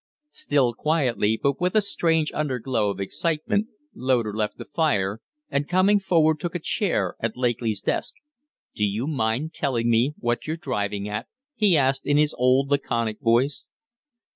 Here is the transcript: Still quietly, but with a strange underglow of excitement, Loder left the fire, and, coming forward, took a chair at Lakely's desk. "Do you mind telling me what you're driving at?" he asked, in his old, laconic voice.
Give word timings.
Still 0.31 0.73
quietly, 0.73 1.39
but 1.39 1.61
with 1.61 1.75
a 1.75 1.79
strange 1.81 2.31
underglow 2.31 2.89
of 2.89 2.99
excitement, 2.99 3.67
Loder 3.93 4.33
left 4.33 4.57
the 4.57 4.65
fire, 4.65 5.21
and, 5.51 5.69
coming 5.69 5.99
forward, 5.99 6.39
took 6.39 6.55
a 6.55 6.59
chair 6.59 7.15
at 7.19 7.37
Lakely's 7.37 7.81
desk. 7.81 8.15
"Do 8.73 8.83
you 8.83 9.05
mind 9.05 9.53
telling 9.53 9.91
me 9.91 10.15
what 10.17 10.47
you're 10.47 10.57
driving 10.57 11.07
at?" 11.07 11.27
he 11.53 11.77
asked, 11.77 12.03
in 12.07 12.17
his 12.17 12.33
old, 12.33 12.71
laconic 12.71 13.19
voice. 13.19 13.69